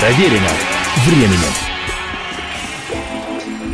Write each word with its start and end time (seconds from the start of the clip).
Проверено 0.00 0.48
временем. 1.06 1.52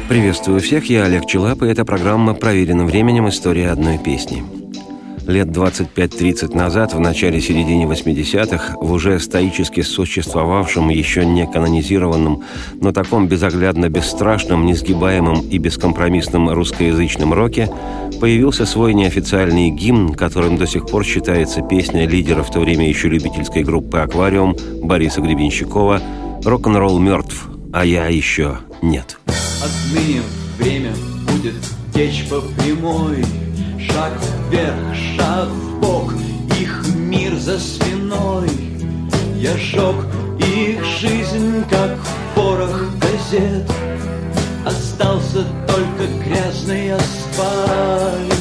Приветствую 0.09 0.61
всех, 0.61 0.89
я 0.89 1.05
Олег 1.05 1.27
Челап, 1.27 1.63
и 1.63 1.67
это 1.67 1.85
программа 1.85 2.33
«Проверенным 2.33 2.87
временем. 2.87 3.29
История 3.29 3.71
одной 3.71 3.99
песни». 3.99 4.54
Лет 5.27 5.49
25-30 5.49 6.55
назад, 6.55 6.93
в 6.93 7.01
начале-середине 7.01 7.87
80-х, 7.87 8.77
в 8.79 8.93
уже 8.93 9.19
стоически 9.19 9.81
существовавшем, 9.81 10.91
еще 10.91 11.25
не 11.25 11.47
канонизированном, 11.47 12.45
но 12.81 12.93
таком 12.93 13.27
безоглядно 13.27 13.89
бесстрашном, 13.89 14.67
несгибаемом 14.67 15.41
и 15.41 15.57
бескомпромиссном 15.57 16.51
русскоязычном 16.51 17.33
роке 17.33 17.71
появился 18.21 18.67
свой 18.67 18.93
неофициальный 18.93 19.71
гимн, 19.71 20.13
которым 20.13 20.59
до 20.59 20.67
сих 20.67 20.87
пор 20.87 21.05
считается 21.05 21.63
песня 21.63 22.07
лидера 22.07 22.43
в 22.43 22.51
то 22.51 22.61
время 22.61 22.87
еще 22.87 23.09
любительской 23.09 23.63
группы 23.63 23.99
«Аквариум» 23.99 24.55
Бориса 24.83 25.23
Гребенщикова 25.23 26.03
«Рок-н-ролл 26.45 26.99
мертв, 26.99 27.49
а 27.73 27.87
я 27.87 28.09
еще 28.09 28.59
нет». 28.83 29.19
Отныне 29.27 30.21
время 30.59 30.93
будет 31.27 31.55
течь 31.95 32.29
по 32.29 32.43
прямой 32.61 33.25
Шаг 33.95 34.13
вверх, 34.51 34.75
шаг 35.17 35.47
в 35.47 35.79
бок, 35.79 36.13
их 36.59 36.85
мир 36.97 37.37
за 37.37 37.61
спиной. 37.61 38.51
Я 39.37 39.57
жег 39.57 39.95
их 40.41 40.85
жизнь, 41.01 41.65
как 41.71 41.97
порох 42.35 42.89
газет. 42.99 43.71
Остался 44.67 45.45
только 45.69 46.09
грязный 46.25 46.95
асфальт. 46.95 48.35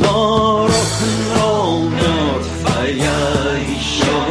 Но 0.00 0.66
рок-н-ролл 0.66 1.88
мертв, 1.90 2.72
а 2.76 2.86
я 2.86 3.56
еще 3.60 4.23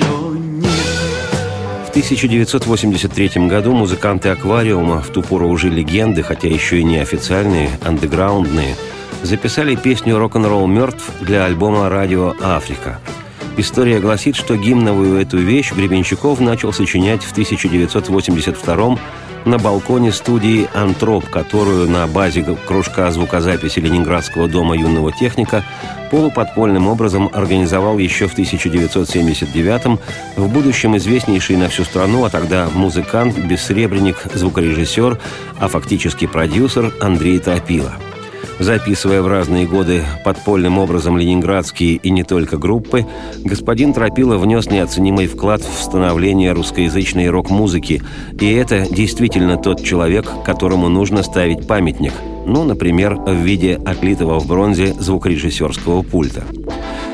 Еще 0.00 0.38
нет. 0.38 0.70
В 1.86 1.90
1983 1.90 3.46
году 3.46 3.72
музыканты 3.72 4.28
«Аквариума», 4.28 5.02
в 5.02 5.08
ту 5.08 5.22
пору 5.22 5.48
уже 5.48 5.68
легенды, 5.68 6.22
хотя 6.22 6.48
еще 6.48 6.78
и 6.78 6.84
неофициальные, 6.84 7.70
андеграундные, 7.84 8.76
записали 9.22 9.74
песню 9.74 10.18
«Рок-н-ролл 10.18 10.66
мертв» 10.66 11.10
для 11.20 11.44
альбома 11.44 11.88
«Радио 11.88 12.34
Африка». 12.40 13.00
История 13.56 14.00
гласит, 14.00 14.36
что 14.36 14.56
гимновую 14.56 15.20
эту 15.20 15.36
вещь 15.36 15.72
Гребенщиков 15.72 16.40
начал 16.40 16.72
сочинять 16.72 17.22
в 17.22 17.32
1982 17.32 18.98
на 19.44 19.58
балконе 19.58 20.12
студии 20.12 20.68
«Антроп», 20.74 21.28
которую 21.28 21.88
на 21.88 22.06
базе 22.06 22.44
кружка 22.66 23.10
звукозаписи 23.10 23.80
Ленинградского 23.80 24.48
дома 24.48 24.76
юного 24.76 25.12
техника 25.12 25.64
полуподпольным 26.10 26.88
образом 26.88 27.30
организовал 27.32 27.98
еще 27.98 28.26
в 28.26 28.36
1979-м 28.36 29.98
в 30.36 30.48
будущем 30.48 30.96
известнейший 30.96 31.56
на 31.56 31.68
всю 31.68 31.84
страну, 31.84 32.24
а 32.24 32.30
тогда 32.30 32.68
музыкант, 32.72 33.38
бессребренник, 33.38 34.26
звукорежиссер, 34.34 35.18
а 35.58 35.68
фактически 35.68 36.26
продюсер 36.26 36.92
Андрей 37.00 37.38
Тропила– 37.38 37.94
Записывая 38.60 39.22
в 39.22 39.26
разные 39.26 39.66
годы 39.66 40.04
подпольным 40.22 40.78
образом 40.78 41.16
ленинградские 41.16 41.94
и 41.94 42.10
не 42.10 42.24
только 42.24 42.58
группы, 42.58 43.06
господин 43.42 43.94
Тропила 43.94 44.36
внес 44.36 44.66
неоценимый 44.66 45.26
вклад 45.28 45.62
в 45.62 45.82
становление 45.82 46.52
русскоязычной 46.52 47.30
рок-музыки, 47.30 48.02
и 48.38 48.52
это 48.52 48.86
действительно 48.90 49.56
тот 49.56 49.82
человек, 49.82 50.30
которому 50.44 50.90
нужно 50.90 51.22
ставить 51.22 51.66
памятник, 51.66 52.12
ну, 52.44 52.64
например, 52.64 53.14
в 53.14 53.32
виде 53.32 53.80
отлитого 53.82 54.38
в 54.38 54.46
бронзе 54.46 54.92
звукорежиссерского 54.92 56.02
пульта. 56.02 56.44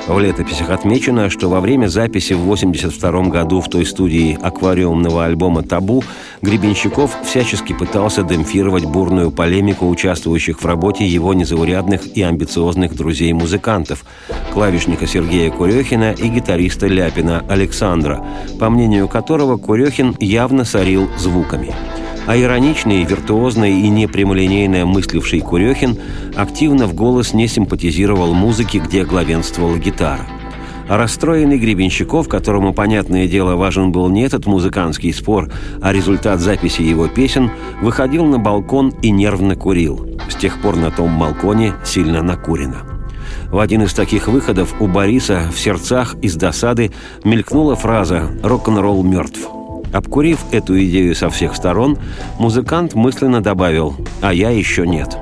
В 0.06 0.20
летописях 0.20 0.70
отмечено, 0.70 1.30
что 1.30 1.48
во 1.48 1.60
время 1.60 1.88
записи 1.88 2.32
в 2.32 2.42
1982 2.42 3.22
году 3.28 3.60
в 3.60 3.68
той 3.68 3.84
студии 3.84 4.38
аквариумного 4.40 5.24
альбома 5.24 5.64
«Табу» 5.64 6.04
Гребенщиков 6.42 7.10
всячески 7.24 7.72
пытался 7.72 8.22
демпфировать 8.22 8.84
бурную 8.84 9.32
полемику 9.32 9.88
участвующих 9.88 10.62
в 10.62 10.66
работе 10.66 11.04
его 11.04 11.34
незаурядных 11.34 12.16
и 12.16 12.22
амбициозных 12.22 12.94
друзей-музыкантов– 12.94 14.04
клавишника 14.52 15.08
Сергея 15.08 15.50
Курехина 15.50 16.12
и 16.12 16.28
гитариста 16.28 16.86
Ляпина 16.86 17.44
Александра, 17.48 18.24
по 18.60 18.70
мнению 18.70 19.08
которого 19.08 19.56
Курехин 19.56 20.14
явно 20.20 20.64
сорил 20.64 21.08
звуками– 21.18 21.74
а 22.26 22.36
ироничный, 22.36 23.04
виртуозный 23.04 23.80
и 23.80 23.88
непрямолинейно 23.88 24.84
мысливший 24.84 25.40
Курехин 25.40 25.98
активно 26.34 26.86
в 26.86 26.94
голос 26.94 27.32
не 27.32 27.48
симпатизировал 27.48 28.34
музыке, 28.34 28.78
где 28.78 29.04
главенствовала 29.04 29.76
гитара. 29.78 30.26
А 30.88 30.96
расстроенный 30.96 31.58
Гребенщиков, 31.58 32.28
которому, 32.28 32.72
понятное 32.72 33.26
дело, 33.26 33.56
важен 33.56 33.90
был 33.90 34.08
не 34.08 34.22
этот 34.22 34.46
музыкантский 34.46 35.12
спор, 35.12 35.50
а 35.82 35.92
результат 35.92 36.40
записи 36.40 36.82
его 36.82 37.08
песен, 37.08 37.50
выходил 37.82 38.24
на 38.24 38.38
балкон 38.38 38.94
и 39.02 39.10
нервно 39.10 39.56
курил. 39.56 40.08
С 40.28 40.36
тех 40.36 40.60
пор 40.60 40.76
на 40.76 40.90
том 40.90 41.18
балконе 41.18 41.74
сильно 41.84 42.22
накурено. 42.22 42.84
В 43.50 43.58
один 43.58 43.82
из 43.82 43.94
таких 43.94 44.28
выходов 44.28 44.80
у 44.80 44.86
Бориса 44.86 45.50
в 45.52 45.58
сердцах 45.58 46.14
из 46.22 46.36
досады 46.36 46.92
мелькнула 47.24 47.74
фраза 47.74 48.30
«Рок-н-ролл 48.42 49.02
мертв». 49.02 49.55
Обкурив 49.96 50.40
эту 50.52 50.78
идею 50.84 51.14
со 51.14 51.30
всех 51.30 51.56
сторон, 51.56 51.96
музыкант 52.38 52.94
мысленно 52.94 53.40
добавил 53.40 53.96
«А 54.20 54.30
я 54.30 54.50
еще 54.50 54.86
нет». 54.86 55.16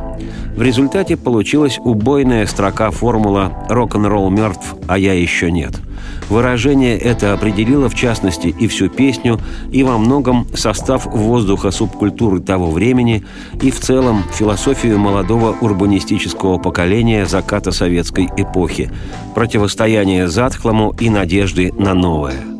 В 0.56 0.62
результате 0.62 1.16
получилась 1.16 1.78
убойная 1.78 2.44
строка 2.46 2.90
формула 2.90 3.52
«Рок-н-ролл 3.68 4.30
мертв, 4.30 4.74
а 4.88 4.98
я 4.98 5.12
еще 5.12 5.52
нет». 5.52 5.80
Выражение 6.28 6.98
это 6.98 7.34
определило, 7.34 7.88
в 7.88 7.94
частности, 7.94 8.48
и 8.48 8.66
всю 8.66 8.88
песню, 8.88 9.38
и 9.70 9.84
во 9.84 9.96
многом 9.96 10.48
состав 10.54 11.06
воздуха 11.06 11.70
субкультуры 11.70 12.40
того 12.40 12.72
времени, 12.72 13.24
и 13.62 13.70
в 13.70 13.78
целом 13.78 14.24
философию 14.32 14.98
молодого 14.98 15.56
урбанистического 15.60 16.58
поколения 16.58 17.26
заката 17.26 17.70
советской 17.70 18.28
эпохи, 18.36 18.90
противостояние 19.36 20.26
затхлому 20.26 20.92
и 20.98 21.10
надежды 21.10 21.72
на 21.78 21.94
новое– 21.94 22.34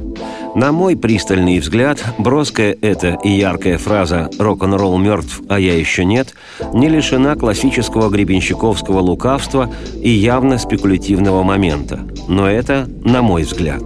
на 0.54 0.72
мой 0.72 0.97
пристальный 0.97 1.59
взгляд, 1.59 2.04
броская 2.19 2.76
эта 2.81 3.19
и 3.22 3.31
яркая 3.31 3.78
фраза 3.78 4.31
«рок-н-ролл 4.38 4.98
мертв, 4.98 5.42
а 5.48 5.59
я 5.59 5.76
еще 5.76 6.04
нет» 6.04 6.34
не 6.72 6.88
лишена 6.88 7.34
классического 7.34 8.09
гребенщиковского 8.10 9.00
лукавства 9.00 9.70
и 10.00 10.10
явно 10.10 10.59
спекулятивного 10.59 11.43
момента. 11.43 12.00
Но 12.28 12.48
это 12.48 12.88
на 13.04 13.22
мой 13.22 13.43
взгляд. 13.43 13.82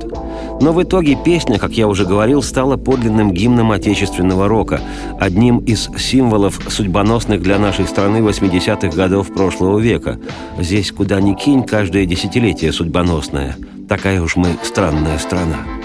Но 0.61 0.73
в 0.73 0.83
итоге 0.83 1.17
песня, 1.17 1.59
как 1.59 1.73
я 1.73 1.87
уже 1.87 2.05
говорил, 2.05 2.43
стала 2.43 2.77
подлинным 2.77 3.33
гимном 3.33 3.71
отечественного 3.71 4.49
рока, 4.49 4.81
одним 5.21 5.59
из 5.59 5.89
символов 5.97 6.61
судьбоносных 6.69 7.43
для 7.43 7.59
нашей 7.59 7.87
страны 7.87 8.19
80-х 8.19 8.97
годов 8.97 9.33
прошлого 9.33 9.79
века. 9.79 10.19
Здесь 10.59 10.91
куда 10.91 11.21
ни 11.21 11.35
кинь, 11.35 11.63
каждое 11.63 12.07
десятилетие 12.07 12.73
судьбоносное. 12.73 13.57
Такая 13.89 14.21
уж 14.21 14.37
мы 14.37 14.49
странная 14.65 15.19
страна. 15.19 15.78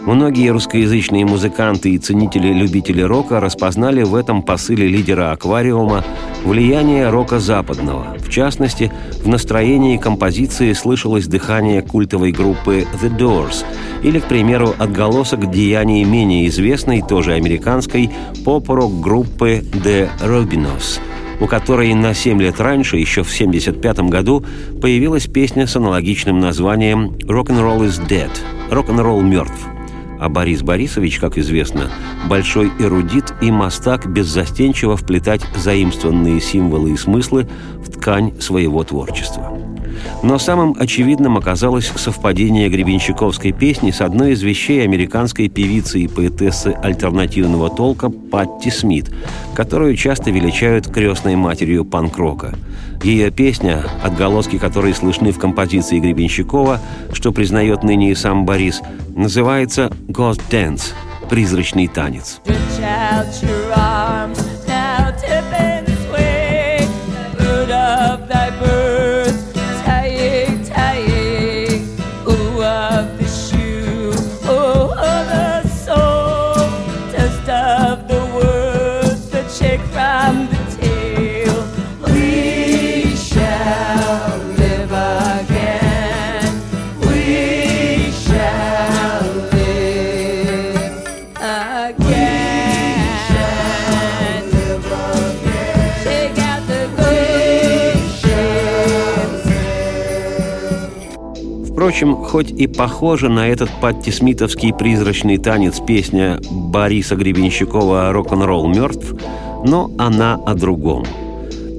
Многие 0.00 0.50
русскоязычные 0.50 1.26
музыканты 1.26 1.90
и 1.90 1.98
ценители-любители 1.98 3.02
рока 3.02 3.40
распознали 3.40 4.02
в 4.02 4.14
этом 4.14 4.42
посыле 4.42 4.86
лидера 4.86 5.32
«Аквариума» 5.32 6.04
влияние 6.44 7.10
рока 7.10 7.40
западного. 7.40 8.16
В 8.18 8.30
частности, 8.30 8.92
в 9.22 9.28
настроении 9.28 9.96
композиции 9.96 10.72
слышалось 10.72 11.26
дыхание 11.26 11.82
культовой 11.82 12.32
группы 12.32 12.86
«The 13.02 13.16
Doors» 13.18 13.64
или, 14.02 14.20
к 14.20 14.24
примеру, 14.24 14.74
отголосок 14.78 15.50
деяний 15.50 16.04
менее 16.04 16.46
известной, 16.48 17.02
тоже 17.02 17.32
американской, 17.32 18.10
поп-рок 18.44 19.00
группы 19.00 19.64
«The 19.72 20.08
Robinos», 20.22 21.00
у 21.40 21.46
которой 21.46 21.92
на 21.94 22.14
7 22.14 22.40
лет 22.40 22.60
раньше, 22.60 22.96
еще 22.96 23.22
в 23.22 23.32
1975 23.32 24.10
году, 24.10 24.44
появилась 24.80 25.26
песня 25.26 25.66
с 25.66 25.76
аналогичным 25.76 26.38
названием 26.38 27.16
«Rock'n'Roll 27.24 27.86
is 27.86 28.00
Dead»– 28.08 28.30
«Рок-н-ролл 28.70 29.20
мертв». 29.20 29.68
А 30.18 30.28
Борис 30.28 30.62
Борисович, 30.62 31.18
как 31.18 31.38
известно, 31.38 31.90
большой 32.28 32.70
эрудит 32.78 33.32
и 33.40 33.50
мастак 33.50 34.06
беззастенчиво 34.10 34.96
вплетать 34.96 35.42
заимствованные 35.56 36.40
символы 36.40 36.92
и 36.92 36.96
смыслы 36.96 37.48
в 37.76 37.90
ткань 37.92 38.40
своего 38.40 38.82
творчества. 38.84 39.57
Но 40.22 40.38
самым 40.38 40.74
очевидным 40.78 41.36
оказалось 41.36 41.92
совпадение 41.96 42.68
гребенщиковской 42.68 43.52
песни 43.52 43.90
с 43.90 44.00
одной 44.00 44.32
из 44.32 44.42
вещей 44.42 44.82
американской 44.82 45.48
певицы 45.48 46.00
и 46.00 46.08
поэтессы 46.08 46.74
альтернативного 46.82 47.70
толка 47.70 48.10
Патти 48.10 48.70
Смит, 48.70 49.10
которую 49.54 49.96
часто 49.96 50.30
величают 50.30 50.88
крестной 50.88 51.36
матерью 51.36 51.84
панк-рока. 51.84 52.54
Ее 53.02 53.30
песня, 53.30 53.84
отголоски 54.02 54.58
которой 54.58 54.92
слышны 54.92 55.30
в 55.30 55.38
композиции 55.38 56.00
Гребенщикова, 56.00 56.80
что 57.12 57.32
признает 57.32 57.84
ныне 57.84 58.10
и 58.10 58.14
сам 58.14 58.44
Борис, 58.44 58.82
называется 59.14 59.92
«Ghost 60.08 60.40
Dance»— 60.50 60.92
«Призрачный 61.30 61.86
танец». 61.86 62.40
Впрочем, 101.78 102.16
хоть 102.16 102.50
и 102.50 102.66
похожа 102.66 103.28
на 103.28 103.46
этот 103.46 103.70
паттисмитовский 103.80 104.74
призрачный 104.74 105.38
танец 105.38 105.78
песня 105.78 106.40
Бориса 106.50 107.14
Гребенщикова 107.14 108.12
«Рок-н-ролл 108.12 108.66
мертв», 108.66 109.14
но 109.64 109.88
она 109.96 110.40
о 110.44 110.54
другом. 110.54 111.04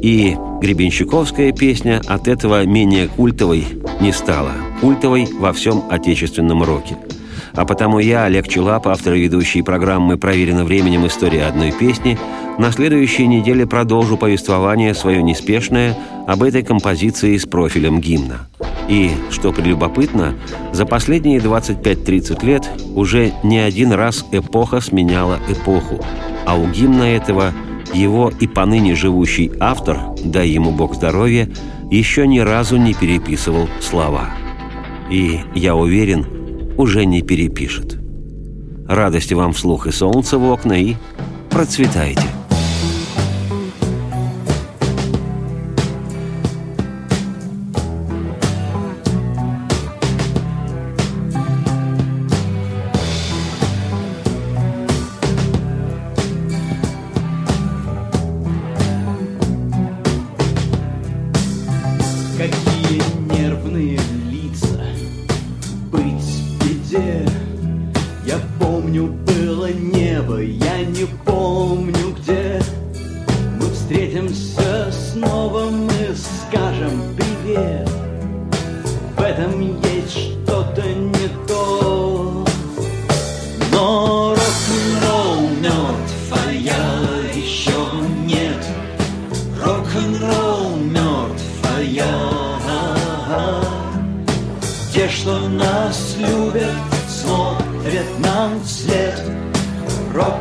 И 0.01 0.37
Гребенщиковская 0.61 1.51
песня 1.51 1.99
от 2.07 2.29
этого 2.29 2.65
менее 2.65 3.09
культовой 3.09 3.65
не 3.99 4.13
стала. 4.13 4.53
Культовой 4.79 5.27
во 5.37 5.51
всем 5.51 5.83
отечественном 5.89 6.63
роке. 6.63 6.95
А 7.51 7.65
потому 7.65 7.99
я, 7.99 8.23
Олег 8.23 8.47
Челап, 8.47 8.87
автор 8.87 9.15
и 9.15 9.23
ведущий 9.23 9.63
программы 9.63 10.17
«Проверено 10.17 10.63
временем. 10.63 11.07
История 11.07 11.43
одной 11.43 11.73
песни», 11.73 12.17
на 12.57 12.71
следующей 12.71 13.27
неделе 13.27 13.67
продолжу 13.67 14.15
повествование 14.15 14.93
свое 14.93 15.21
неспешное 15.21 15.97
об 16.25 16.41
этой 16.41 16.63
композиции 16.63 17.35
с 17.35 17.45
профилем 17.45 17.99
гимна. 17.99 18.47
И, 18.89 19.12
что 19.30 19.53
прелюбопытно, 19.53 20.33
за 20.74 20.86
последние 20.86 21.38
25-30 21.39 22.44
лет 22.44 22.68
уже 22.95 23.33
не 23.44 23.59
один 23.59 23.94
раз 23.94 24.25
эпоха 24.31 24.81
сменяла 24.81 25.39
эпоху, 25.47 26.03
а 26.45 26.57
у 26.57 26.68
гимна 26.68 27.03
этого 27.03 27.53
его 27.94 28.31
и 28.39 28.47
поныне 28.47 28.95
живущий 28.95 29.51
автор, 29.59 30.00
дай 30.24 30.50
ему 30.50 30.71
Бог 30.71 30.95
здоровья, 30.95 31.47
еще 31.91 32.25
ни 32.25 32.39
разу 32.39 32.77
не 32.77 32.95
переписывал 32.95 33.69
слова. 33.80 34.31
И, 35.12 35.39
я 35.53 35.75
уверен, 35.75 36.25
уже 36.77 37.06
не 37.06 37.21
перепишет. 37.21 38.00
Радости 38.88 39.35
вам 39.35 39.53
вслух 39.53 39.85
и 39.85 39.92
солнца 39.92 40.39
в 40.39 40.51
окна, 40.51 40.74
и 40.74 40.95
процветайте! 41.51 42.38
темноте 66.99 67.25
Я 68.25 68.39
помню, 68.59 69.07
было 69.07 69.71
небо, 69.71 70.39
я 70.39 70.83
не 70.83 71.05
помню 71.25 72.15
где. 72.19 72.61
Мы 73.59 73.69
встретимся 73.71 74.91
снова, 74.91 75.69
мы 75.69 76.15
скажем 76.15 77.01
привет. 77.15 77.89
В 79.17 79.21
этом 79.21 79.61
я 79.81 79.88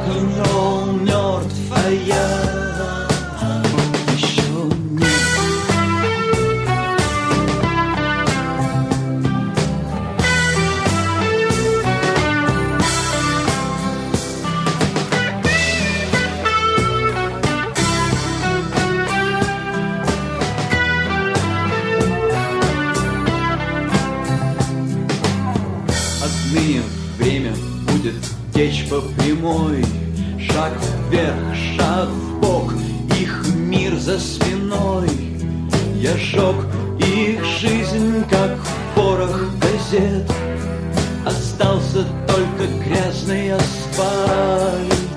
огнем 0.08 1.04
мертвая. 1.04 2.48
отныне 26.48 26.82
время 27.18 27.52
будет 27.86 28.14
Течь 28.58 28.88
по 28.88 29.00
прямой, 29.00 29.84
шаг 30.36 30.72
вверх, 31.08 31.36
шаг 31.76 32.08
в 32.08 32.40
бок, 32.40 32.74
Их 33.16 33.46
мир 33.54 33.94
за 33.94 34.18
спиной. 34.18 35.08
Я 35.94 36.16
жег 36.16 36.56
их 36.98 37.44
жизнь, 37.60 38.24
как 38.28 38.58
порох 38.96 39.42
газет, 39.60 40.28
Остался 41.24 42.04
только 42.26 42.66
грязный 42.84 43.52
асфальт. 43.52 45.07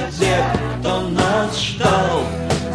За 0.00 0.06
тех, 0.18 0.44
кто 0.80 1.00
нас 1.08 1.58
ждал 1.58 2.22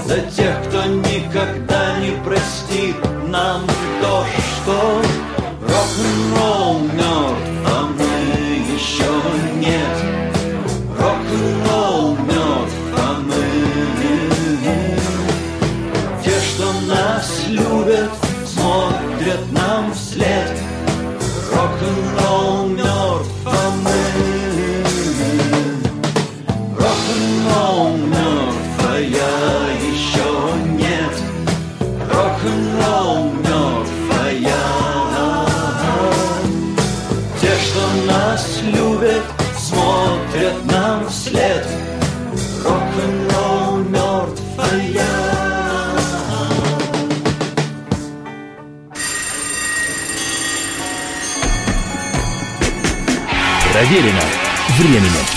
За 0.06 0.20
тех, 0.20 0.56
кто 0.68 0.86
никогда 0.86 1.98
не 2.00 2.12
простит 2.24 2.96
нам 3.28 3.62
то, 4.02 4.26
что 4.36 5.02
Рок-н-ролл 5.62 6.80
мертв, 6.80 7.50
а 7.66 7.90
мы 7.98 8.14
еще 8.76 9.12
нет. 9.56 9.98
Рок-н-ролл 11.00 12.16
мертв, 12.18 12.76
а 12.96 13.20
мы 13.20 13.44
Те, 16.24 16.40
что 16.40 16.66
нас 16.88 17.28
любят, 17.48 18.12
смотрят 18.46 19.52
нам 19.52 19.94
вслед. 19.94 20.52
Рок-н-ролл 21.52 22.68
что 37.76 37.88
нас 38.08 38.62
любят, 38.64 39.24
смотрят 39.58 40.66
нам 40.66 41.10
вслед 41.10 41.68
Рок-н-ролл 42.64 43.80
мертв, 43.80 44.42
а 44.58 44.76
я 44.78 45.36
Проверено 53.74 54.22
временем. 54.78 55.35